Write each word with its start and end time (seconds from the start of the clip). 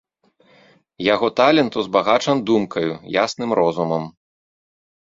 Яго 1.13 1.27
талент 1.39 1.71
узбагачан 1.83 2.37
думкаю, 2.51 2.89
ясным 3.23 3.49
розумам. 3.63 4.03